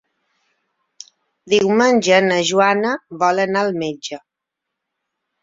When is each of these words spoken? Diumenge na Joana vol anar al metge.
Diumenge 1.53 2.17
na 2.29 2.39
Joana 2.53 2.95
vol 3.25 3.43
anar 3.45 3.63
al 3.67 3.71
metge. 3.85 4.21